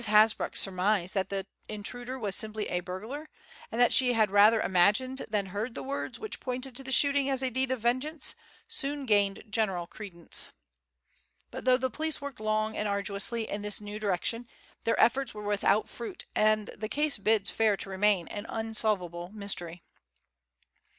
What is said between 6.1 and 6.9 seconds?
which pointed to